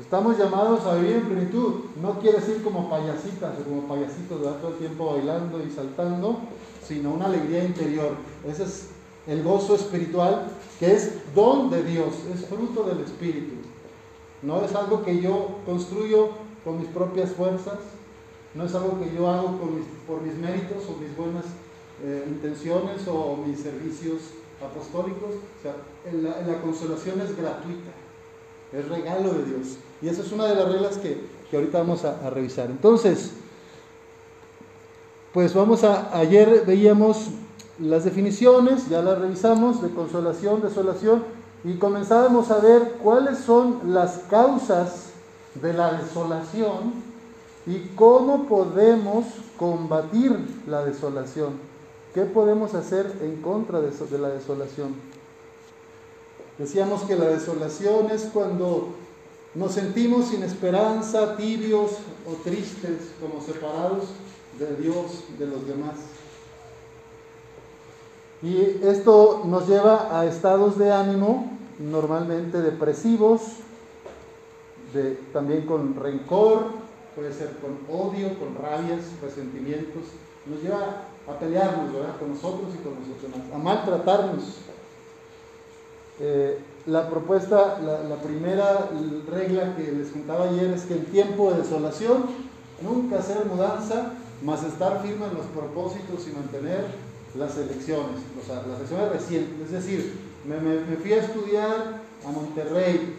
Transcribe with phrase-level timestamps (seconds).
[0.00, 1.74] Estamos llamados a vivir en plenitud.
[2.00, 6.38] No quiere decir como payasitas o como payasitos todo el tiempo bailando y saltando,
[6.86, 8.12] sino una alegría interior.
[8.46, 8.88] Ese es
[9.26, 10.46] el gozo espiritual
[10.78, 13.54] que es don de Dios, es fruto del Espíritu.
[14.42, 16.30] No es algo que yo construyo
[16.64, 17.78] con mis propias fuerzas,
[18.54, 19.58] no es algo que yo hago
[20.06, 21.44] por mis méritos o mis buenas
[22.02, 24.20] eh, intenciones o mis servicios
[24.64, 25.34] apostólicos.
[25.58, 25.74] O sea,
[26.12, 27.90] la, consolación es gratuita,
[28.72, 29.78] es regalo de Dios.
[30.00, 31.20] Y esa es una de las reglas que,
[31.52, 32.70] ahorita vamos a, a, revisar.
[32.70, 33.32] Entonces,
[35.32, 37.28] pues vamos a, ayer veíamos
[37.78, 41.24] las definiciones, ya las revisamos, de consolación, desolación,
[41.64, 45.10] y comenzábamos a ver cuáles son las causas
[45.54, 46.92] de la desolación
[47.66, 49.26] y cómo podemos
[49.58, 51.54] combatir la desolación.
[52.14, 54.94] ¿Qué podemos hacer en contra de la desolación?
[56.58, 58.88] Decíamos que la desolación es cuando
[59.58, 61.90] nos sentimos sin esperanza, tibios
[62.24, 64.04] o tristes, como separados
[64.56, 65.96] de Dios, de los demás.
[68.40, 68.56] Y
[68.86, 71.50] esto nos lleva a estados de ánimo
[71.80, 73.40] normalmente depresivos,
[74.94, 76.66] de, también con rencor,
[77.16, 80.04] puede ser con odio, con rabias, resentimientos.
[80.46, 84.58] Nos lleva a pelearnos con nosotros y con los demás, a maltratarnos.
[86.20, 88.88] Eh, la propuesta, la, primera
[89.30, 92.24] regla que les contaba ayer es que en tiempo de desolación,
[92.80, 96.86] nunca hacer mudanza, más estar firme en los propósitos y mantener
[97.34, 99.66] las elecciones, o sea, las elecciones recientes.
[99.66, 100.14] Es decir,
[100.46, 103.16] me, me, fui a estudiar a Monterrey,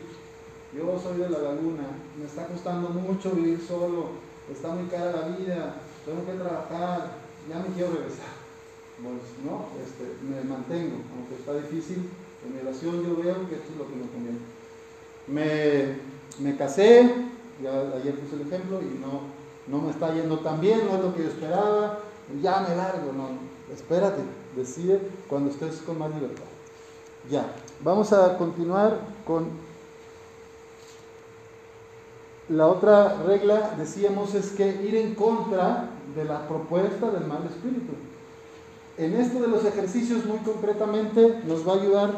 [0.76, 1.84] yo soy de la laguna,
[2.18, 4.08] me está costando mucho vivir solo,
[4.52, 5.76] está muy cara la vida,
[6.06, 7.12] tengo que trabajar,
[7.48, 8.40] ya me quiero regresar.
[8.98, 12.10] Pues no, este, me mantengo, aunque está difícil,
[12.46, 14.40] en yo veo que esto es lo que me conviene.
[15.28, 17.14] Me, me casé,
[17.62, 19.22] ya ayer puse el ejemplo, y no,
[19.68, 22.00] no me está yendo tan bien, no es lo que yo esperaba,
[22.42, 23.30] ya me largo, no,
[23.74, 24.22] Espérate,
[24.56, 26.44] decide cuando estés con más libertad.
[27.30, 27.54] Ya,
[27.84, 29.48] vamos a continuar con
[32.50, 37.94] la otra regla, decíamos, es que ir en contra de la propuesta del mal espíritu.
[38.98, 42.12] En esto de los ejercicios, muy concretamente, nos va a ayudar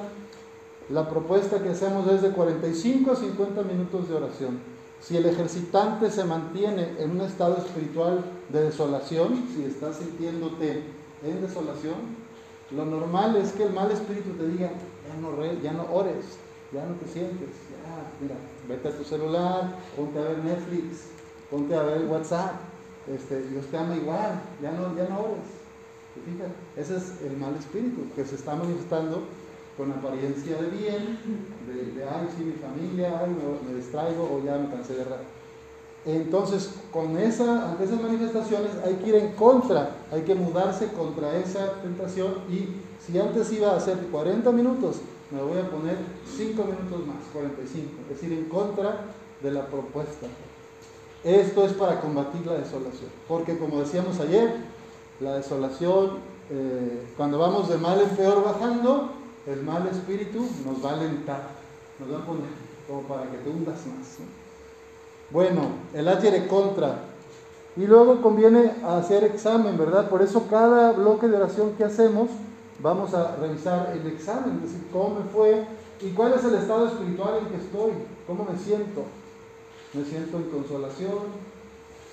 [0.92, 4.60] la propuesta que hacemos desde 45 a 50 minutos de oración.
[5.02, 10.84] Si el ejercitante se mantiene en un estado espiritual de desolación, si estás sintiéndote
[11.24, 11.96] en desolación,
[12.72, 16.26] lo normal es que el mal espíritu te diga, ya no, re, ya no ores,
[16.72, 18.36] ya no te sientes, ya, mira,
[18.68, 21.08] vete a tu celular, ponte a ver Netflix,
[21.50, 22.54] ponte a ver WhatsApp,
[23.08, 25.62] este, Dios te ama igual, ya no, ya no ores.
[26.14, 29.24] ¿Te Ese es el mal espíritu que se está manifestando
[29.78, 31.18] con apariencia de bien,
[31.68, 33.36] de, ay, sí, mi familia, ay,
[33.68, 35.06] me, distraigo o ya me cansé de
[36.06, 41.38] entonces, con esa, ante esas manifestaciones hay que ir en contra, hay que mudarse contra
[41.38, 42.70] esa tentación y
[43.06, 44.98] si antes iba a hacer 40 minutos,
[45.30, 49.06] me voy a poner 5 minutos más, 45, es decir, en contra
[49.42, 50.28] de la propuesta.
[51.24, 54.56] Esto es para combatir la desolación, porque como decíamos ayer,
[55.20, 56.18] la desolación,
[56.50, 59.12] eh, cuando vamos de mal en peor bajando,
[59.48, 61.50] el mal espíritu nos va a alentar,
[62.00, 62.50] nos va a poner
[62.88, 64.18] como para que te hundas más.
[65.32, 65.62] Bueno,
[65.94, 67.04] el de contra.
[67.78, 70.10] Y luego conviene hacer examen, ¿verdad?
[70.10, 72.30] Por eso cada bloque de oración que hacemos,
[72.80, 75.66] vamos a revisar el examen, es decir, cómo me fue
[76.02, 77.92] y cuál es el estado espiritual en que estoy,
[78.28, 79.04] cómo me siento.
[79.94, 81.52] Me siento en consolación,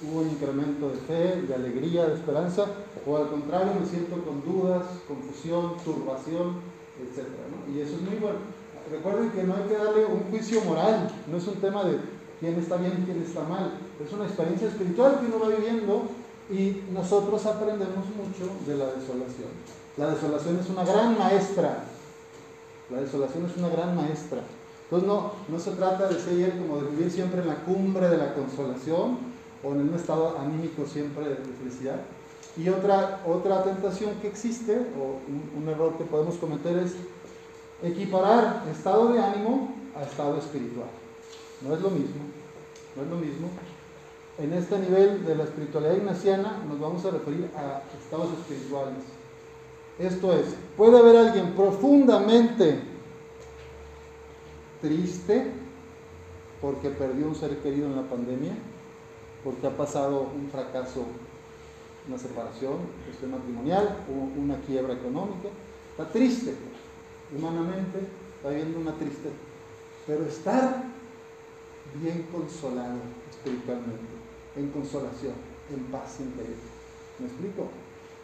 [0.02, 2.66] hubo un incremento de fe, de alegría, de esperanza,
[3.06, 6.60] o al contrario me siento con dudas, confusión, turbación,
[7.02, 7.26] etc.
[7.72, 8.38] Y eso es muy bueno.
[8.90, 11.98] Recuerden que no hay que darle un juicio moral, no es un tema de
[12.40, 13.72] quién está bien y quién está mal.
[14.04, 16.08] Es una experiencia espiritual que uno va viviendo
[16.50, 19.52] y nosotros aprendemos mucho de la desolación.
[19.96, 21.84] La desolación es una gran maestra.
[22.90, 24.40] La desolación es una gran maestra.
[24.84, 28.16] Entonces no, no se trata de ser como de vivir siempre en la cumbre de
[28.16, 29.18] la consolación
[29.62, 32.00] o en un estado anímico siempre de felicidad.
[32.58, 35.20] Y otra, otra tentación que existe, o
[35.58, 36.94] un, error que podemos cometer es
[37.82, 40.88] equiparar estado de ánimo a estado espiritual.
[41.62, 42.22] No es lo mismo,
[42.96, 43.48] no es lo mismo.
[44.38, 49.04] En este nivel de la espiritualidad ignaciana nos vamos a referir a estados espirituales.
[49.98, 50.46] Esto es,
[50.76, 52.80] puede haber alguien profundamente
[54.80, 55.52] triste
[56.60, 58.52] porque perdió un ser querido en la pandemia,
[59.44, 61.04] porque ha pasado un fracaso,
[62.08, 63.96] una separación, cuestión matrimonial,
[64.36, 65.48] una quiebra económica.
[65.90, 66.54] Está triste,
[67.36, 67.98] humanamente,
[68.36, 69.34] está viviendo una tristeza.
[70.06, 70.84] Pero estar
[72.02, 72.98] bien consolado
[73.30, 74.08] espiritualmente,
[74.56, 75.34] en consolación,
[75.70, 76.56] en paz interior.
[77.18, 77.68] ¿Me explico?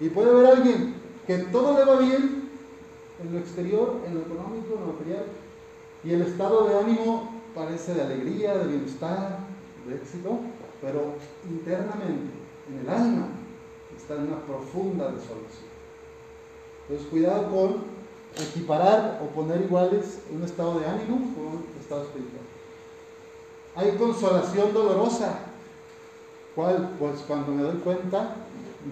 [0.01, 0.95] Y puede haber alguien
[1.27, 2.49] que todo le va bien
[3.23, 5.25] en lo exterior, en lo económico, en lo material,
[6.03, 9.39] y el estado de ánimo parece de alegría, de bienestar,
[9.87, 10.39] de éxito,
[10.81, 11.15] pero
[11.49, 12.33] internamente,
[12.69, 13.29] en el alma,
[14.05, 15.65] está en una profunda desolación.
[16.83, 17.85] Entonces, cuidado con
[18.37, 22.43] equiparar o poner iguales un estado de ánimo con un estado espiritual.
[23.77, 25.39] Hay consolación dolorosa.
[26.55, 26.91] ¿Cuál?
[26.99, 28.37] Pues cuando me doy cuenta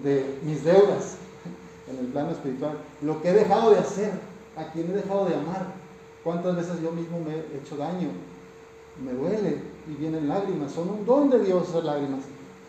[0.03, 1.17] de mis deudas
[1.87, 4.11] en el plano espiritual, lo que he dejado de hacer,
[4.57, 5.67] a quien he dejado de amar,
[6.23, 8.09] cuántas veces yo mismo me he hecho daño,
[9.03, 12.21] me duele y vienen lágrimas, son un don de Dios esas lágrimas.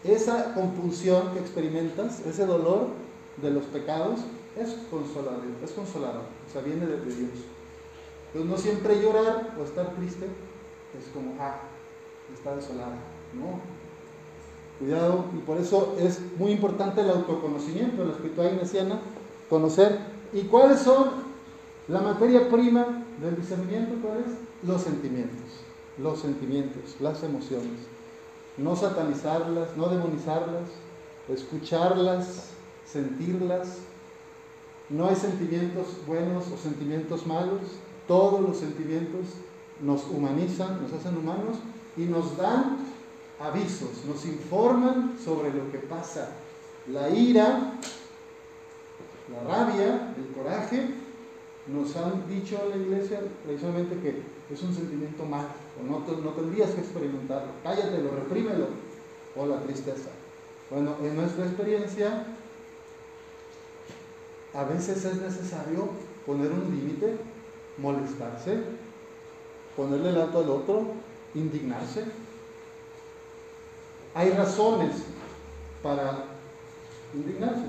[0.05, 2.89] Esa compulsión que experimentas, ese dolor
[3.41, 4.21] de los pecados,
[4.56, 7.41] es consolador, es consolador, o sea, viene de, Dios.
[8.27, 11.61] Entonces no siempre llorar o estar triste es como, ah,
[12.33, 12.97] está desolada,
[13.33, 13.61] no.
[14.79, 19.01] Cuidado, y por eso es muy importante el autoconocimiento de la espiritualidad ignesiana,
[19.49, 19.99] conocer.
[20.33, 21.11] ¿Y cuáles son
[21.89, 23.95] la materia prima del discernimiento?
[24.03, 24.27] ¿Cuáles?
[24.65, 25.49] Los sentimientos,
[25.99, 27.94] los sentimientos, las emociones.
[28.56, 30.71] No satanizarlas, no demonizarlas,
[31.29, 32.51] escucharlas,
[32.87, 33.79] sentirlas,
[34.91, 37.62] no hay sentimientos buenos o sentimientos malos.
[38.06, 39.27] Todos los sentimientos
[39.81, 41.56] nos humanizan, nos hacen humanos
[41.97, 42.77] y nos dan
[43.41, 46.29] avisos, nos informan sobre lo que pasa.
[46.93, 47.73] La ira,
[49.33, 50.91] la rabia, el coraje,
[51.67, 54.23] nos han dicho en la iglesia precisamente que
[54.53, 55.49] es un sentimiento malo,
[55.82, 57.53] no tendrías que experimentarlo.
[57.62, 58.69] Cállatelo, reprímelo.
[59.37, 60.11] O la tristeza.
[60.71, 62.26] Bueno, en nuestra experiencia
[64.55, 65.88] a veces es necesario
[66.25, 67.17] poner un límite,
[67.79, 68.62] molestarse,
[69.76, 70.93] ponerle el alto al otro,
[71.35, 72.05] indignarse.
[74.15, 75.03] Hay razones
[75.82, 76.27] para
[77.12, 77.65] indignarse.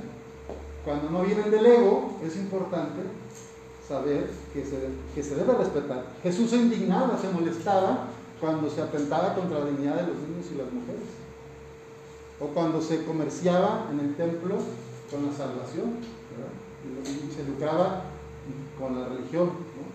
[0.85, 3.01] Cuando no vienen del ego, es importante
[3.87, 6.05] saber que se, que se debe respetar.
[6.23, 8.07] Jesús se indignaba, se molestaba
[8.39, 11.07] cuando se atentaba contra la dignidad de los niños y las mujeres.
[12.39, 14.55] O cuando se comerciaba en el templo
[15.09, 15.99] con la salvación
[17.35, 18.03] se lucraba
[18.79, 19.49] con la religión,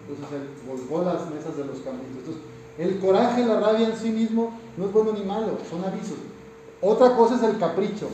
[0.08, 2.18] entonces él volcó las mesas de los caminos.
[2.18, 2.42] Entonces,
[2.78, 6.16] el coraje, la rabia en sí mismo no es bueno ni malo, son avisos.
[6.80, 8.08] Otra cosa es el capricho,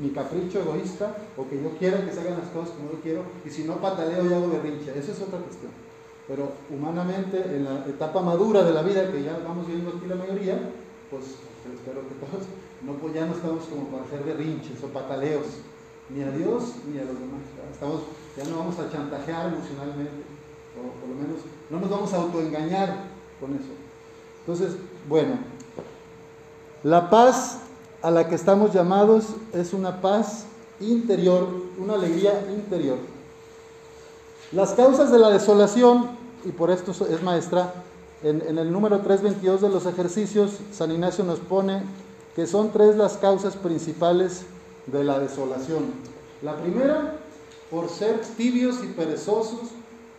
[0.00, 3.22] mi capricho egoísta, o que yo quiera que se hagan las cosas como yo quiero,
[3.44, 5.72] y si no pataleo y hago berrinche, eso es otra cuestión.
[6.28, 10.16] Pero humanamente, en la etapa madura de la vida, que ya vamos viendo aquí la
[10.16, 10.70] mayoría,
[11.10, 11.22] pues
[11.64, 12.46] espero que todos,
[12.82, 15.46] no, pues ya no estamos como para hacer berrinches o pataleos,
[16.10, 17.42] ni a Dios ni a los demás.
[17.72, 18.02] Estamos,
[18.36, 20.22] ya no vamos a chantajear emocionalmente,
[20.76, 21.40] o por lo menos
[21.70, 23.04] no nos vamos a autoengañar
[23.40, 23.72] con eso.
[24.40, 24.76] Entonces,
[25.08, 25.38] bueno,
[26.82, 27.65] la paz
[28.06, 30.44] a la que estamos llamados es una paz
[30.78, 32.98] interior, una alegría interior.
[34.52, 36.10] Las causas de la desolación,
[36.44, 37.74] y por esto es maestra,
[38.22, 41.82] en, el número 322 de los ejercicios, San Ignacio nos pone
[42.36, 44.42] que son tres las causas principales
[44.86, 45.86] de la desolación.
[46.42, 47.16] La primera,
[47.72, 49.70] por ser tibios y perezosos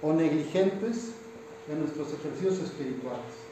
[0.02, 1.12] o negligentes
[1.72, 3.47] en nuestros ejercicios espirituales.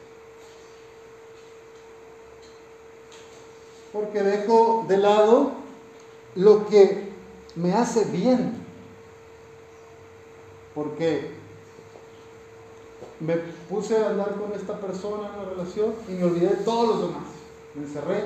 [3.96, 5.52] Porque dejo de lado
[6.34, 7.08] lo que
[7.54, 8.52] me hace bien.
[10.74, 11.30] Porque
[13.20, 13.36] me
[13.70, 17.08] puse a hablar con esta persona en la relación y me olvidé de todos los
[17.08, 17.24] demás.
[17.74, 18.24] Me encerré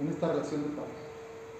[0.00, 1.02] en esta relación de pareja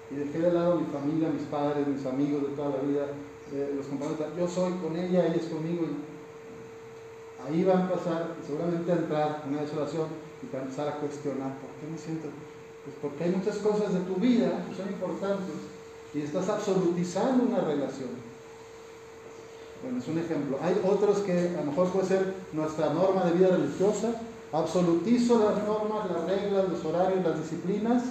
[0.09, 3.05] y dejé de lado mi familia, mis padres, mis amigos de toda la vida,
[3.51, 5.85] eh, los compañeros, yo soy con ella, ella es conmigo.
[7.45, 10.07] Ahí va a pasar, seguramente a entrar una desolación
[10.41, 12.29] y a empezar a cuestionar, ¿por qué me siento?
[12.83, 15.55] Pues porque hay muchas cosas de tu vida que son importantes
[16.13, 18.09] y estás absolutizando una relación.
[19.81, 20.57] Bueno, es un ejemplo.
[20.61, 24.21] Hay otros que a lo mejor puede ser nuestra norma de vida religiosa.
[24.51, 28.03] Absolutizo las normas, las reglas, los horarios, las disciplinas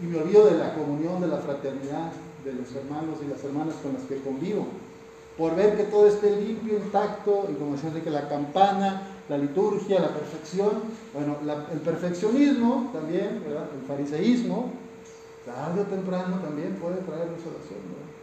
[0.00, 2.12] y me olvido de la comunión, de la fraternidad,
[2.44, 4.66] de los hermanos y las hermanas con las que convivo.
[5.36, 10.00] Por ver que todo esté limpio, intacto, y como decía que la campana, la liturgia,
[10.00, 10.70] la perfección.
[11.12, 11.36] Bueno,
[11.72, 14.70] el perfeccionismo también, el fariseísmo,
[15.44, 17.80] tarde o temprano también puede traer desolación.
[17.90, 18.14] ¿verdad?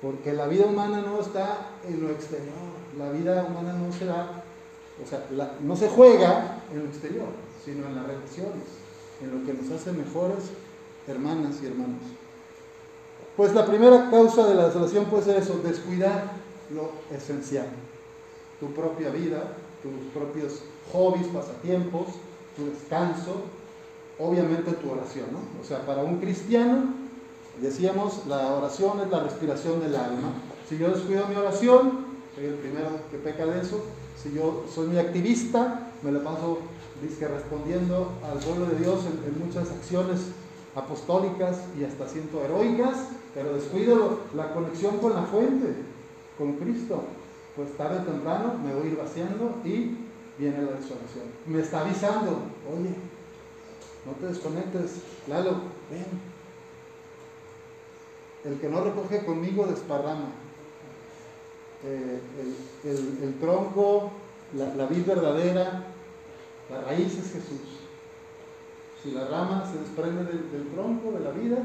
[0.00, 4.42] Porque la vida humana no está en lo exterior, la vida humana no se da,
[5.02, 5.24] o sea,
[5.60, 7.28] no se juega en lo exterior,
[7.64, 8.66] sino en las relaciones,
[9.20, 10.50] en lo que nos hace mejores
[11.06, 12.02] hermanas y hermanos.
[13.36, 16.32] Pues la primera causa de la desolación puede ser eso, descuidar
[16.74, 17.66] lo esencial.
[18.60, 20.62] Tu propia vida, tus propios
[20.92, 22.08] hobbies, pasatiempos,
[22.56, 23.42] tu descanso,
[24.18, 25.38] obviamente tu oración, ¿no?
[25.60, 26.94] O sea, para un cristiano,
[27.60, 30.34] decíamos, la oración es la respiración del alma.
[30.68, 33.82] Si yo descuido mi oración, soy el primero que peca de eso.
[34.22, 36.58] Si yo soy muy activista, me la paso
[37.18, 40.20] que respondiendo al pueblo de Dios en muchas acciones
[40.74, 45.74] apostólicas y hasta siento heroicas, pero descuido la conexión con la fuente,
[46.38, 47.02] con Cristo.
[47.56, 49.98] Pues tarde o temprano me voy a ir vaciando y
[50.38, 51.24] viene la desolación.
[51.46, 52.30] Me está avisando,
[52.70, 52.94] oye,
[54.06, 55.50] no te desconectes, Lalo,
[55.90, 56.32] ven.
[58.44, 60.32] El que no recoge conmigo desparrama.
[61.84, 62.20] Eh,
[62.84, 64.10] el, tronco,
[64.56, 65.84] la, la vid verdadera,
[66.70, 67.81] la raíz es Jesús.
[69.02, 71.56] Si la rama se desprende del, tronco, de la vida,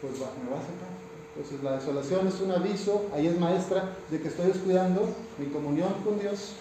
[0.00, 0.96] pues me va a sacar.
[1.36, 5.06] Entonces la desolación es un aviso, ahí es maestra, de que estoy descuidando
[5.38, 6.52] mi comunión con Dios,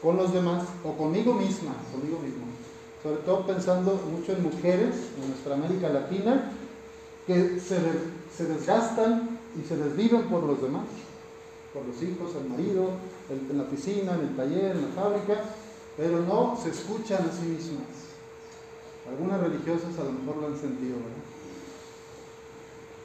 [0.00, 2.46] con los demás o conmigo misma, conmigo mismo.
[3.02, 6.52] Sobre todo pensando mucho en mujeres en nuestra América Latina
[7.26, 7.78] que se,
[8.34, 10.86] se desgastan y se desviven por los demás,
[11.74, 12.88] por los hijos, el marido,
[13.28, 15.42] en la piscina, en el taller, en la fábrica,
[15.96, 18.11] pero no se escuchan a sí mismas.
[19.08, 20.96] Algunas religiosas a lo mejor lo han sentido.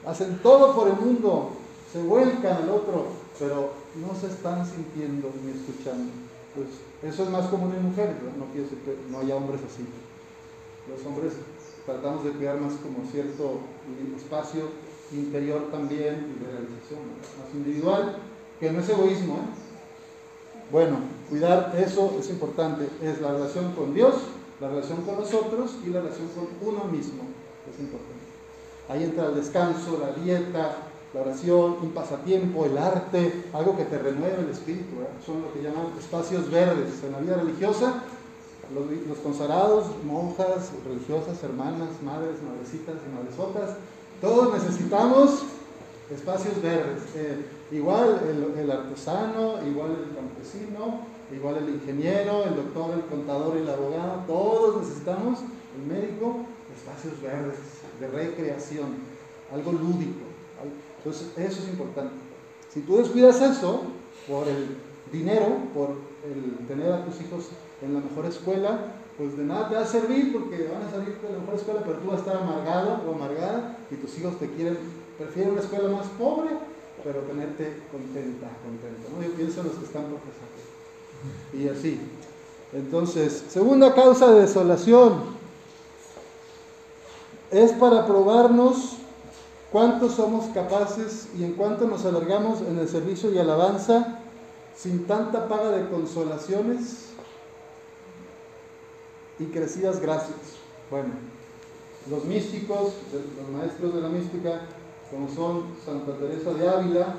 [0.05, 1.51] Hacen todo por el mundo,
[1.91, 3.07] se vuelcan al otro,
[3.39, 6.11] pero no se están sintiendo ni escuchando.
[6.55, 6.67] Pues
[7.11, 8.37] eso es más común en mujeres, ¿verdad?
[8.37, 9.85] no quiere decir que no haya hombres así.
[10.89, 11.33] Los hombres
[11.85, 13.59] tratamos de cuidar más como cierto
[14.15, 14.69] espacio
[15.11, 16.99] interior también y de realización,
[17.39, 18.17] más individual,
[18.59, 19.35] que no es egoísmo.
[19.35, 19.67] ¿eh?
[20.71, 20.97] Bueno,
[21.29, 24.15] cuidar eso es importante, es la relación con Dios
[24.59, 27.23] la relación con los otros y la relación con uno mismo,
[27.71, 28.27] es importante.
[28.89, 30.77] Ahí entra el descanso, la dieta,
[31.13, 34.95] la oración, un pasatiempo, el arte, algo que te renueve el espíritu.
[35.25, 37.03] Son lo que llaman espacios verdes.
[37.03, 38.03] En la vida religiosa,
[38.73, 43.77] los, consagrados, monjas, religiosas, hermanas, madres, madrecitas y madresotas,
[44.21, 45.43] todos necesitamos
[46.09, 47.03] espacios verdes.
[47.15, 53.57] Eh, igual el, el artesano, igual el campesino, igual el ingeniero, el doctor, el contador
[53.57, 55.39] el abogado, todos necesitamos,
[55.77, 57.57] el médico, espacios verdes,
[57.99, 58.95] de recreación,
[59.51, 60.25] algo lúdico.
[60.97, 62.15] Entonces, eso es importante.
[62.69, 63.83] Si tú descuidas eso
[64.27, 64.77] por el
[65.11, 65.89] dinero, por
[66.23, 67.49] el tener a tus hijos
[67.81, 71.17] en la mejor escuela, pues de nada te va a servir porque van a salir
[71.17, 74.37] de la mejor escuela, pero tú vas a estar amargado o amargada y tus hijos
[74.37, 74.77] te quieren,
[75.17, 76.51] prefieren una escuela más pobre,
[77.03, 79.09] pero tenerte contenta, contento.
[79.15, 79.23] ¿no?
[79.23, 80.76] Yo pienso en los que están profesando.
[81.53, 81.99] Y así.
[82.73, 85.37] Entonces, segunda causa de desolación
[87.51, 88.97] es para probarnos
[89.71, 94.19] cuánto somos capaces y en cuánto nos alargamos en el servicio y alabanza
[94.75, 97.07] sin tanta paga de consolaciones
[99.39, 100.37] y crecidas gracias.
[100.91, 101.13] Bueno,
[102.09, 104.61] los místicos, los maestros de la mística,
[105.09, 107.15] como son Santa Teresa de Ávila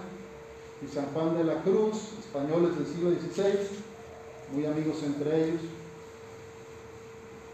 [0.83, 3.59] y San Juan de la Cruz, españoles del siglo XVI,
[4.55, 5.61] muy amigos entre ellos.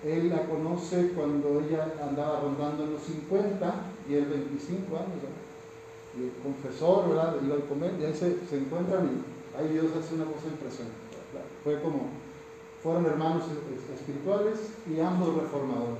[0.05, 3.75] Él la conoce cuando ella andaba rondando en los 50
[4.09, 5.25] y él 25 años,
[6.19, 7.37] Y el confesor, ¿verdad?
[7.43, 10.99] Iba a comer y ahí se, encuentran y ahí Dios hace una cosa impresionante.
[11.65, 12.11] Fue como,
[12.83, 13.45] fueron hermanos
[13.95, 15.99] espirituales y ambos reformadores.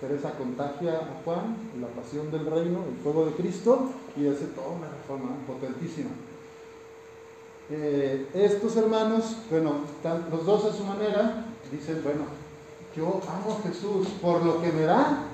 [0.00, 4.68] Teresa contagia a Juan la pasión del reino, el fuego de Cristo y hace toda
[4.68, 6.10] una reforma potentísima.
[7.72, 9.82] Eh, estos hermanos, bueno,
[10.32, 12.24] los dos a su manera, dicen, bueno,
[12.96, 15.26] yo amo a Jesús por lo que me da,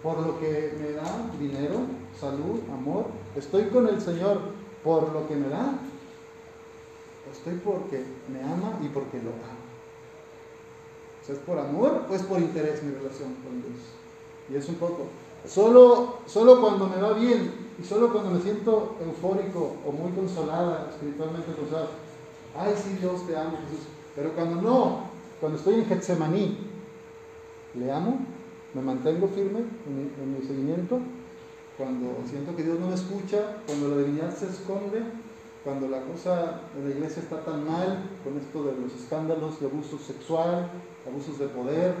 [0.00, 1.80] por lo que me da dinero,
[2.20, 3.06] salud, amor.
[3.34, 4.40] Estoy con el Señor
[4.84, 5.74] por lo que me da.
[7.32, 9.58] Estoy porque me ama y porque lo amo.
[11.28, 13.80] ¿Es por amor o es por interés mi relación con Dios?
[14.48, 15.08] Y es un poco.
[15.46, 20.88] Solo, solo cuando me va bien y solo cuando me siento eufórico o muy consolada
[20.90, 21.70] espiritualmente, pues,
[22.56, 23.86] ay, sí, Dios te amo, Jesús.
[24.16, 25.00] Pero cuando no,
[25.40, 26.58] cuando estoy en Getsemaní,
[27.74, 28.18] le amo,
[28.74, 30.98] me mantengo firme en mi, seguimiento,
[31.76, 35.02] cuando siento que Dios no me escucha, cuando la divinidad se esconde,
[35.62, 39.66] cuando la cosa en la iglesia está tan mal, con esto de los escándalos de
[39.66, 40.68] abuso sexual,
[41.06, 41.94] abusos de poder,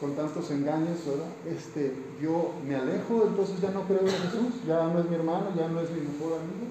[0.00, 0.98] con tantos engaños.
[1.48, 5.46] Este, yo me alejo, entonces ya no creo en Jesús, ya no es mi hermano,
[5.56, 6.66] ya no es mi mejor amigo.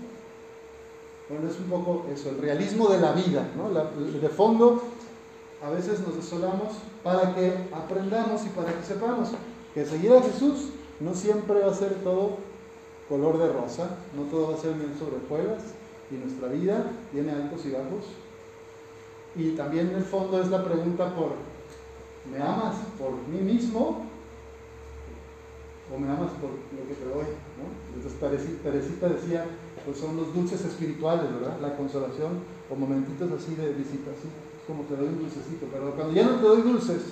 [1.29, 3.69] Bueno, es un poco eso, el realismo de la vida, ¿no?
[3.69, 4.83] de fondo,
[5.63, 9.29] a veces nos desolamos para que aprendamos y para que sepamos
[9.73, 12.37] que seguir a Jesús no siempre va a ser todo
[13.09, 15.17] color de rosa, no todo va a ser bien sobre
[16.11, 18.05] y nuestra vida tiene altos y bajos.
[19.35, 21.33] Y también en el fondo es la pregunta por,
[22.31, 24.05] ¿me amas por mí mismo
[25.93, 27.25] o me amas por lo que te doy?
[27.57, 27.65] ¿no?
[27.95, 29.45] Entonces Teresita decía,
[29.85, 31.59] pues son los dulces espirituales, ¿verdad?
[31.61, 34.27] La consolación o momentitos así de visita, así
[34.65, 37.03] como te doy un dulcecito, pero cuando ya no te doy dulces,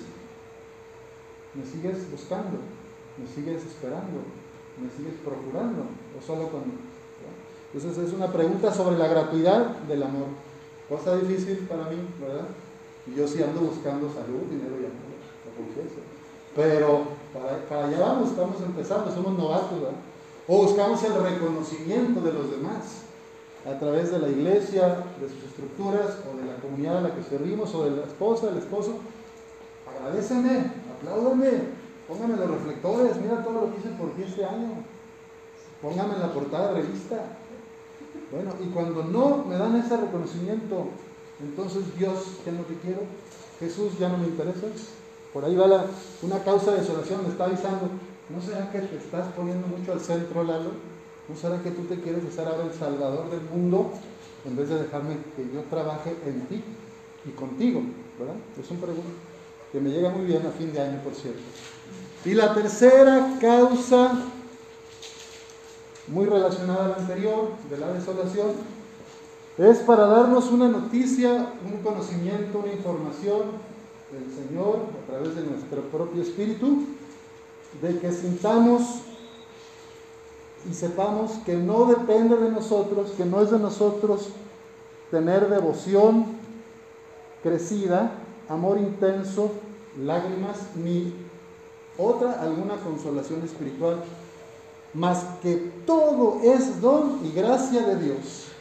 [1.53, 2.57] me sigues buscando,
[3.17, 4.25] me sigues esperando,
[4.81, 5.85] me sigues procurando,
[6.17, 6.73] o solo cuando...
[7.73, 10.27] Entonces es una pregunta sobre la gratuidad del amor.
[10.89, 12.47] Cosa difícil para mí, ¿verdad?
[13.07, 15.13] Y yo sí ando buscando salud, dinero y amor,
[15.45, 15.99] lo confieso.
[16.55, 19.97] Pero para, para allá vamos, estamos empezando, somos novatos, ¿verdad?
[20.47, 23.03] O buscamos el reconocimiento de los demás
[23.65, 27.23] a través de la iglesia, de sus estructuras, o de la comunidad a la que
[27.23, 28.95] servimos, o de la esposa, del esposo.
[29.87, 31.51] Agradeceme, apláudanme,
[32.07, 34.83] pónganme los reflectores, mira todo lo que hice por ti este año.
[35.81, 37.23] Pónganme en la portada de revista.
[38.31, 40.87] Bueno, y cuando no me dan ese reconocimiento,
[41.41, 42.13] entonces Dios
[42.45, 43.01] ya no te quiero,
[43.59, 44.67] Jesús ya no me interesa.
[45.33, 45.85] Por ahí va
[46.21, 47.89] una causa de desolación, me está avisando.
[48.29, 50.71] ¿No será que te estás poniendo mucho al centro, Lalo?
[51.27, 53.91] ¿No será que tú te quieres hacer ahora el salvador del mundo
[54.45, 56.63] en vez de dejarme que yo trabaje en ti
[57.25, 57.81] y contigo?
[58.19, 58.35] ¿verdad?
[58.59, 59.09] Es un pregunta
[59.71, 61.41] que me llega muy bien a fin de año, por cierto.
[62.25, 64.13] Y la tercera causa,
[66.07, 68.51] muy relacionada a la anterior, de la desolación,
[69.57, 73.41] es para darnos una noticia, un conocimiento, una información
[74.11, 76.85] del Señor a través de nuestro propio espíritu,
[77.81, 79.01] de que sintamos
[80.69, 84.29] y sepamos que no depende de nosotros, que no es de nosotros
[85.11, 86.25] tener devoción
[87.43, 88.11] crecida,
[88.49, 89.51] amor intenso,
[89.99, 91.13] lágrimas, ni
[91.97, 94.03] otra alguna consolación espiritual,
[94.93, 98.52] más que todo es don y gracia de Dios.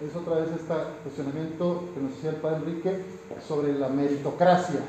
[0.00, 3.02] Es otra vez este cuestionamiento que nos hacía el Padre Enrique
[3.46, 4.80] sobre la meritocracia.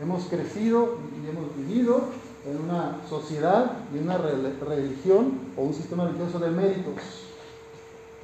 [0.00, 2.00] Hemos crecido y hemos vivido
[2.46, 6.94] en una sociedad y una religión o un sistema religioso de méritos.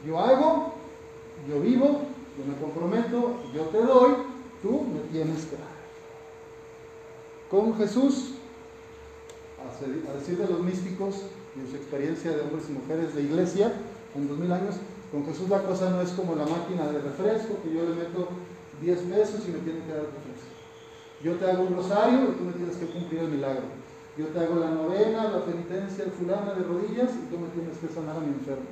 [0.07, 0.72] Yo hago,
[1.46, 2.00] yo vivo,
[2.38, 4.12] yo me comprometo, yo te doy,
[4.62, 5.68] tú me tienes que dar.
[7.50, 8.33] Con Jesús,
[9.59, 11.16] a decir de los místicos
[11.55, 13.74] y en su experiencia de hombres y mujeres de iglesia
[14.14, 14.76] en dos mil años,
[15.11, 18.29] con Jesús la cosa no es como la máquina de refresco, que yo le meto
[18.81, 20.51] 10 pesos y me tiene que dar refresco.
[21.23, 23.64] Yo te hago un rosario y tú me tienes que cumplir el milagro.
[24.16, 27.77] Yo te hago la novena, la penitencia, el fulana de rodillas y tú me tienes
[27.79, 28.66] que sanar a mi enfermo.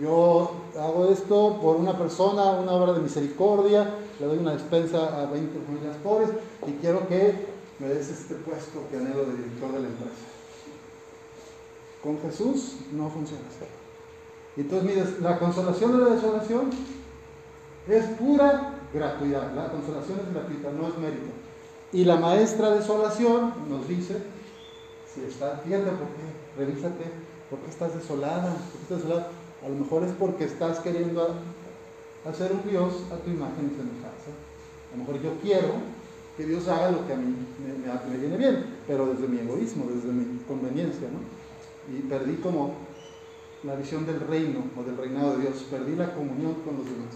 [0.00, 5.26] Yo hago esto por una persona, una obra de misericordia, le doy una despensa a
[5.26, 6.30] 20 familias pobres
[6.66, 7.46] y quiero que
[7.78, 10.26] me des este puesto que anhelo de director de la empresa.
[12.02, 13.85] Con Jesús no funciona así.
[14.56, 16.70] Entonces, mire, la consolación de la desolación
[17.88, 19.54] es pura gratuidad.
[19.54, 21.32] La consolación es gratuita, no es mérito.
[21.92, 24.16] Y la maestra de desolación nos dice,
[25.12, 27.04] si estás, fíjate por qué, revísate,
[27.50, 29.28] por qué estás desolada, por estás desolada.
[29.64, 31.34] A lo mejor es porque estás queriendo
[32.28, 34.32] hacer un Dios a tu imagen y semejanza.
[34.92, 35.74] A lo mejor yo quiero
[36.36, 39.86] que Dios haga lo que a mí me, me, viene bien, pero desde mi egoísmo,
[39.86, 41.96] desde mi conveniencia, ¿no?
[41.96, 42.74] Y perdí como
[43.62, 47.14] la visión del reino o del reinado de Dios, perdí la comunión con los demás.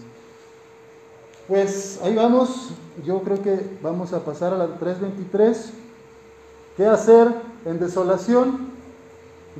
[1.47, 2.69] Pues ahí vamos,
[3.03, 5.71] yo creo que vamos a pasar a la 323.
[6.77, 7.27] ¿Qué hacer
[7.65, 8.71] en desolación?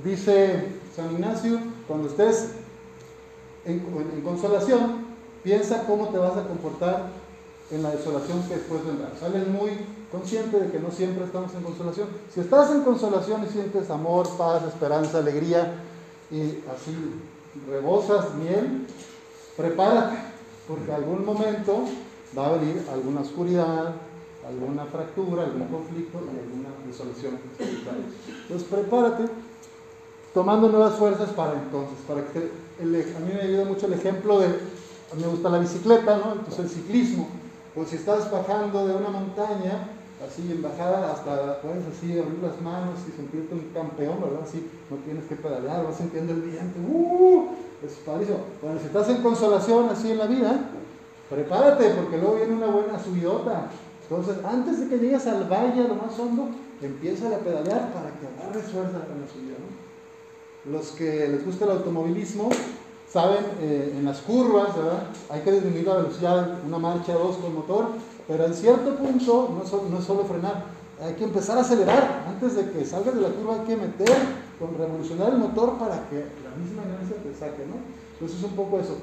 [0.03, 2.51] Dice San Ignacio, cuando estés
[3.65, 3.79] en,
[4.23, 5.05] consolación,
[5.43, 7.09] piensa cómo te vas a comportar
[7.71, 9.11] en la desolación que después vendrá.
[9.19, 9.71] Sales muy
[10.11, 12.07] consciente de que no siempre estamos en consolación.
[12.33, 15.73] Si estás en consolación y sientes amor, paz, esperanza, alegría
[16.31, 16.95] y así
[17.69, 18.87] rebosas miel,
[19.57, 20.17] prepárate
[20.67, 21.83] porque algún momento
[22.37, 23.93] va a venir alguna oscuridad,
[24.47, 27.37] alguna fractura, algún conflicto y alguna disolución.
[27.59, 29.25] Entonces prepárate
[30.33, 32.39] tomando nuevas fuerzas para entonces, para que
[32.79, 36.33] a mí me ayuda mucho el ejemplo de, a mí me gusta la bicicleta, ¿no?
[36.33, 37.27] Entonces el ciclismo,
[37.75, 39.89] pues si estás bajando de una montaña,
[40.25, 44.41] así en bajada, hasta puedes así abrir las manos y sentirte un campeón, ¿verdad?
[44.43, 47.49] Así no tienes que pedalear, vas sintiendo el viento, ¡uh!
[47.85, 48.39] Es padrísimo.
[48.61, 50.69] Bueno, si estás en consolación así en la vida,
[51.29, 53.69] prepárate porque luego viene una buena subidota.
[54.03, 56.49] Entonces, antes de que llegues al valle, lo más hondo,
[56.81, 59.55] empieza a pedalear para que agarres fuerza en la subida.
[60.65, 62.49] Los que les gusta el automovilismo
[63.11, 65.03] saben eh, en las curvas, ¿verdad?
[65.29, 67.87] Hay que disminuir la velocidad, una marcha, dos con motor,
[68.31, 70.63] pero en cierto punto no, es solo frenar,
[71.03, 72.23] hay que empezar a acelerar.
[72.29, 74.15] Antes de que salgas de la curva hay que meter,
[74.57, 77.75] con revolucionar el motor para que la misma inercia te saque, ¿no?
[78.13, 78.95] Entonces es un poco eso.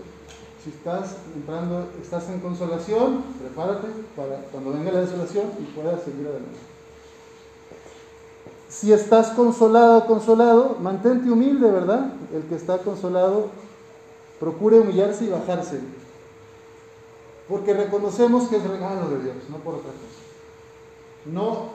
[0.64, 6.26] si estás entrando, estás en consolación, prepárate para cuando venga la desolación y puedas seguir
[6.26, 6.58] adelante.
[8.70, 12.14] Si estás consolado, consolado, mantente humilde, ¿verdad?
[12.32, 13.48] El que está consolado,
[14.40, 15.80] procure humillarse y bajarse.
[17.48, 20.28] Porque reconocemos que es regalo de Dios, no por otra cosa.
[21.24, 21.68] No,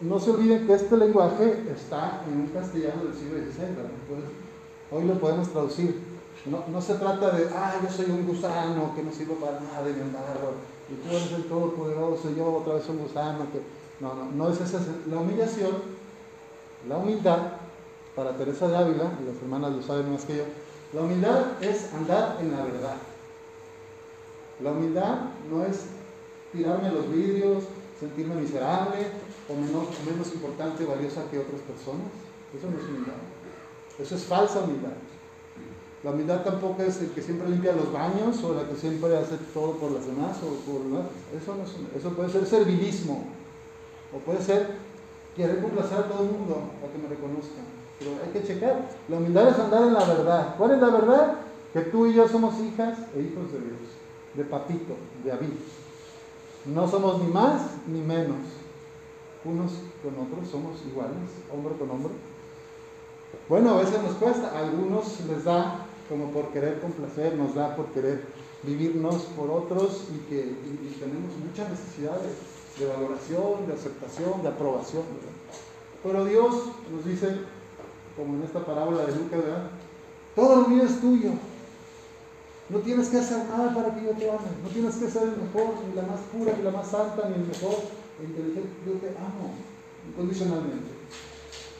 [0.00, 5.14] no se olviden que este lenguaje está en un castellano del siglo XVI, hoy lo
[5.14, 6.18] podemos traducir.
[6.46, 9.82] No, no, se trata de, ah, yo soy un gusano que no sirve para nada
[9.82, 10.54] de mi embargo,
[10.88, 13.46] y tú eres el todopoderoso, yo otra vez un gusano.
[14.00, 14.80] No, no, no es esa.
[15.10, 15.72] La humillación,
[16.88, 17.38] la humildad,
[18.14, 20.44] para Teresa de Ávila, y las hermanas lo saben más que yo,
[20.94, 22.96] la humildad es andar en la verdad.
[24.60, 25.18] La humildad
[25.50, 25.84] no es
[26.52, 27.64] tirarme los vidrios,
[27.98, 29.06] sentirme miserable
[29.48, 32.10] o menos, importante o valiosa que otras personas.
[32.56, 33.20] Eso no es humildad.
[33.98, 34.96] Eso es falsa humildad.
[36.02, 39.36] La humildad tampoco es el que siempre limpia los baños o la que siempre hace
[39.52, 40.80] todo por las demás o por
[41.36, 43.24] eso, no eso puede ser servilismo
[44.14, 44.76] o puede ser
[45.36, 47.66] querer complacer a todo el mundo para que me reconozcan.
[47.98, 48.88] Pero hay que checar.
[49.08, 50.54] La humildad es andar en la verdad.
[50.56, 51.34] ¿Cuál es la verdad?
[51.72, 53.97] Que tú y yo somos hijas e hijos de Dios
[54.38, 55.48] de papito, de Abid.
[56.64, 58.38] No somos ni más ni menos.
[59.44, 59.72] Unos
[60.02, 62.12] con otros somos iguales, hombre con hombre.
[63.48, 67.74] Bueno, a veces nos cuesta, a algunos les da como por querer complacer, nos da
[67.76, 68.22] por querer
[68.62, 70.54] vivirnos por otros y que
[70.98, 72.16] tenemos mucha necesidad
[72.78, 75.02] de, valoración, de aceptación, de aprobación.
[76.02, 76.54] Pero Dios
[76.92, 77.38] nos dice,
[78.16, 79.40] como en esta parábola de Lucas,
[80.34, 81.32] todo lo mío es tuyo,
[82.70, 84.48] no tienes que hacer nada para que yo te ame.
[84.62, 87.34] No tienes que ser el mejor, ni la más pura, ni la más santa, ni
[87.36, 87.76] el mejor
[88.22, 88.68] inteligente.
[88.86, 89.54] Yo te amo
[90.10, 90.98] incondicionalmente.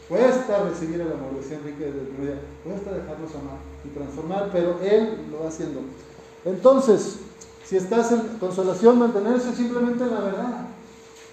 [0.08, 2.40] Cuesta recibir el amor, decía Enrique desde el.
[2.64, 5.80] Cuesta dejarnos amar y transformar, pero Él lo va haciendo.
[6.46, 7.18] Entonces,
[7.64, 10.68] si estás en consolación, mantenerse simplemente en la verdad.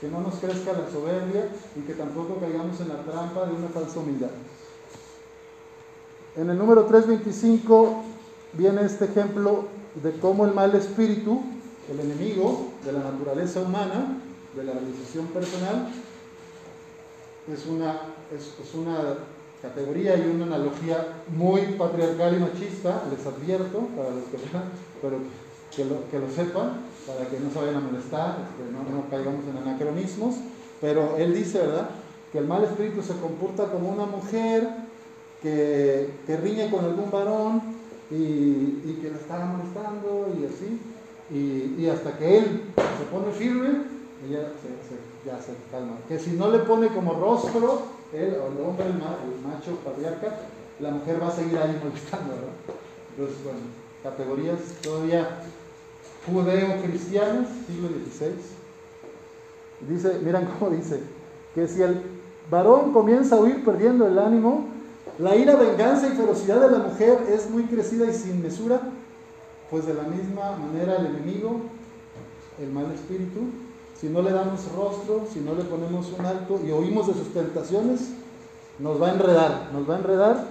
[0.01, 3.69] Que no nos crezca la soberbia y que tampoco caigamos en la trampa de una
[3.69, 4.31] falsa humildad.
[6.35, 8.03] En el número 325
[8.57, 9.65] viene este ejemplo
[10.01, 11.41] de cómo el mal espíritu,
[11.91, 14.17] el enemigo de la naturaleza humana,
[14.55, 15.89] de la realización personal,
[17.51, 18.01] es una,
[18.33, 19.15] es, una
[19.61, 24.37] categoría y una analogía muy patriarcal y machista, les advierto, para los que
[25.01, 25.17] pero
[25.75, 29.09] que lo, que lo sepan, para que no se vayan a molestar, que no, no
[29.09, 30.35] caigamos en anacronismos,
[30.81, 31.89] pero él dice, ¿verdad?,
[32.31, 34.67] que el mal espíritu se comporta como una mujer
[35.41, 37.61] que, que riñe con algún varón
[38.11, 40.79] y, que la estaba molestando y así.
[41.31, 43.69] Y, hasta que él se pone firme,
[44.27, 44.49] ella
[45.25, 45.97] ya se calma.
[46.07, 47.81] Que si no le pone como rostro,
[48.13, 48.93] él, o el hombre, el,
[49.43, 50.39] macho patriarca,
[50.79, 52.53] la mujer va a seguir ahí molestando, ¿verdad?
[53.11, 53.59] Entonces, bueno,
[54.03, 55.41] categorías todavía
[56.25, 58.33] judeo-cristianas, siglo XVI.
[59.87, 61.01] Dice, miran cómo dice,
[61.53, 62.01] que si el
[62.49, 64.74] varón comienza a huir perdiendo el ánimo,
[65.17, 68.82] la ira, venganza y ferocidad de la mujer es muy crecida y sin mesura,
[69.69, 71.62] pues de la misma manera el enemigo,
[72.60, 73.41] el mal espíritu,
[73.99, 77.34] si no le damos rostro, si no le ponemos un alto y oímos de sus
[77.34, 78.12] tentaciones,
[78.78, 80.45] nos va a enredar, nos va a enredar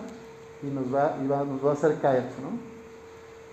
[0.62, 2.24] y nos va, y va, nos va a hacer caer.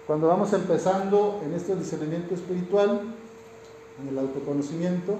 [0.07, 3.01] Cuando vamos empezando en este discernimiento espiritual,
[4.01, 5.17] en el autoconocimiento,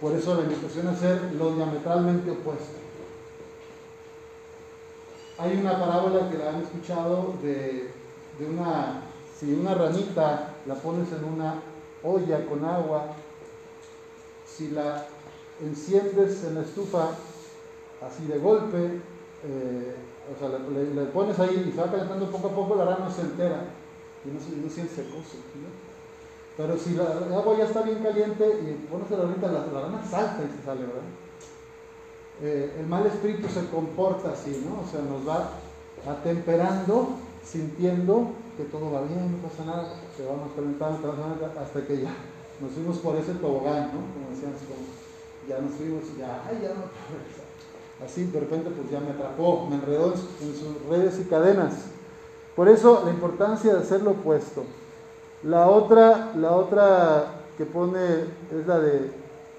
[0.00, 2.81] por eso la invitación a ser lo diametralmente opuesto.
[5.38, 7.90] Hay una parábola que la han escuchado de,
[8.40, 9.02] una,
[9.38, 11.54] si una ranita la pones en una
[12.02, 13.14] olla con agua,
[14.46, 15.06] si la
[15.60, 17.10] enciendes en la estufa
[18.06, 19.00] así de golpe,
[19.44, 19.96] eh,
[20.34, 23.22] o sea, le, pones ahí y se va calentando poco a poco, la rana se
[23.22, 23.64] entera
[24.24, 25.36] y no, no siente cosa.
[26.56, 30.04] Pero si la, agua ya está bien caliente y pones la ranita, la, la rana
[30.04, 31.02] salta y se sale, ¿verdad?
[32.40, 34.82] Eh, el mal espíritu se comporta así, ¿no?
[34.82, 35.50] O sea, nos va
[36.08, 37.10] atemperando,
[37.44, 41.12] sintiendo que todo va bien, no pasa nada, se vamos calentando,
[41.60, 42.14] hasta que ya
[42.60, 44.00] nos fuimos por ese tobogán, ¿no?
[44.12, 44.52] Como decían,
[45.48, 46.84] ya nos fuimos, ya, ay, ya no,
[48.04, 51.74] así de repente pues ya me atrapó, me enredó en, sus redes y cadenas.
[52.56, 54.64] Por eso la importancia de hacer lo opuesto.
[55.42, 57.24] La otra, la otra
[57.56, 57.98] que pone
[58.50, 59.10] es la de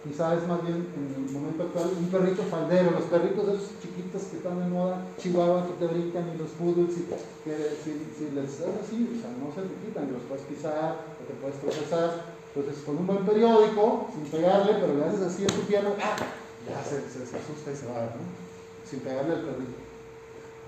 [0.04, 4.24] quizá es más bien en el momento actual un perrito faldero, los perritos esos chiquitos
[4.24, 8.60] que están de moda, chihuahua que te brincan y los poodles y que si, les
[8.60, 12.34] haces así, o sea, no se te quitan, los puedes pisar, o te puedes procesar.
[12.54, 16.16] Entonces con un buen periódico, sin pegarle, pero le haces así en tu pierna, ¡ah!
[16.68, 18.22] ya se, asusta y se va, ¿no?
[18.86, 19.80] Sin pegarle al perrito.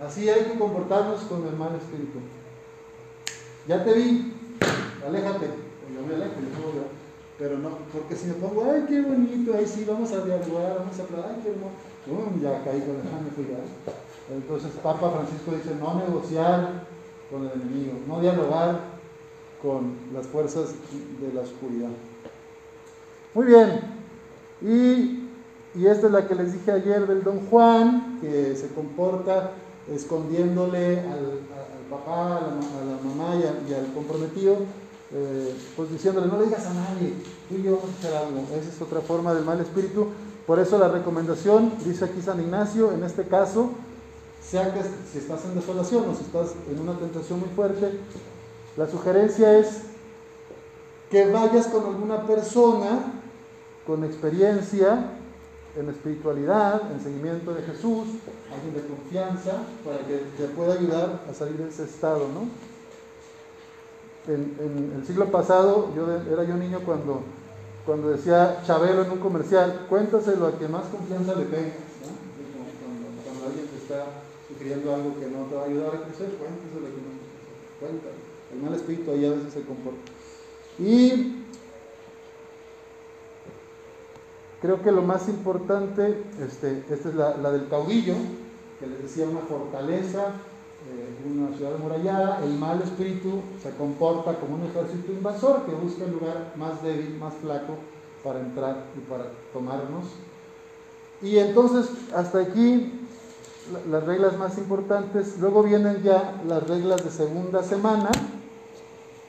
[0.02, 2.19] Así hay que comportarnos con el mal espíritu.
[3.67, 4.34] Ya te vi,
[5.06, 5.45] aléjate.
[5.93, 6.94] Yo me alejo, yo
[7.38, 11.00] pero no, porque si me pongo, ay, qué bonito, ahí sí, vamos a dialogar, vamos
[11.00, 13.45] a hablar, ay, qué hermoso, ya caí con el me fui.
[14.34, 16.86] Entonces, Papa Francisco dice, no negociar
[17.30, 18.80] con el enemigo, no dialogar
[19.62, 20.76] con las fuerzas
[21.19, 21.89] de la oscuridad.
[23.34, 23.82] Muy bien,
[24.62, 25.28] y,
[25.78, 29.52] y esta es la que les dije ayer del don Juan, que se comporta
[29.93, 31.39] escondiéndole al,
[31.89, 34.58] papá, a la, mamá y, al comprometido,
[35.17, 37.13] eh, pues diciéndole, no le digas a nadie,
[37.47, 38.41] tú y yo vamos a hacer algo.
[38.54, 40.08] Esa es otra forma del mal espíritu.
[40.45, 43.69] Por eso la recomendación, dice aquí San Ignacio, en este caso,
[44.43, 47.97] sea que si estás en desolación o si estás en una tentación muy fuerte,
[48.75, 49.84] la sugerencia es
[51.10, 53.13] que vayas con alguna persona
[53.88, 55.12] con experiencia
[55.78, 58.08] en espiritualidad, en seguimiento de Jesús,
[58.54, 62.75] alguien de confianza, para que te pueda ayudar a salir de ese estado, ¿no?
[64.28, 67.22] En, el siglo pasado, yo era yo niño cuando,
[67.86, 71.74] cuando decía Chabelo en un comercial, cuéntaselo a quien más confianza le tengas,
[73.24, 74.06] Cuando, alguien te está
[74.48, 77.16] sugiriendo algo que no te va a ayudar a crecer, cuéntaselo a quien más
[77.80, 78.26] cuéntalo.
[78.54, 80.12] El mal espíritu ahí a veces se comporta.
[80.80, 81.46] Y
[84.66, 88.16] Creo que lo más importante, este, esta es la, del caudillo,
[88.80, 90.32] que les decía una fortaleza,
[90.91, 96.06] eh, una ciudad amurallada, el mal espíritu se comporta como un ejército invasor que busca
[96.06, 97.76] el lugar más débil, más flaco
[98.24, 100.06] para entrar y para tomarnos.
[101.21, 103.06] Y entonces, hasta aquí
[103.89, 105.38] las reglas más importantes.
[105.39, 108.12] Luego vienen ya las reglas de segunda semana,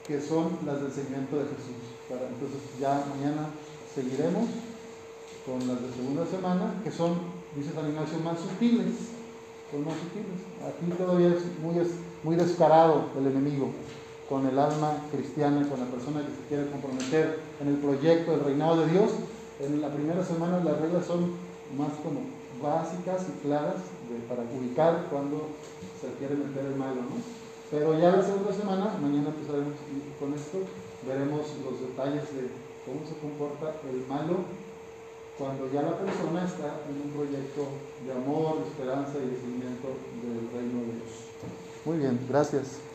[0.05, 1.75] que son las del seguimiento de Jesús.
[2.09, 3.49] entonces ya mañana
[3.93, 4.45] seguiremos
[5.45, 7.17] con las de segunda semana, que son,
[7.55, 9.16] dice San Ignacio, más sutiles.
[9.71, 9.83] Son.
[9.83, 11.75] Aquí todavía es muy,
[12.23, 13.71] muy descarado el enemigo
[14.29, 18.45] con el alma cristiana, con la persona que se quiere comprometer en el proyecto del
[18.45, 19.11] reinado de Dios.
[19.59, 21.31] En la primera semana las reglas son
[21.77, 22.21] más como
[22.61, 23.75] básicas y claras
[24.29, 25.49] para ubicar cuando
[25.99, 27.17] se quiere meter el malo, ¿no?
[27.69, 29.75] Pero ya la segunda semana, mañana empezaremos
[30.19, 30.59] con esto,
[31.05, 32.47] veremos los detalles de
[32.87, 34.47] cómo se comporta el malo
[35.37, 37.67] cuando ya la persona está en un proyecto
[38.05, 39.87] de amor, de esperanza y de seguimiento
[40.21, 41.11] del reino de Dios.
[41.85, 42.86] Muy bien, gracias.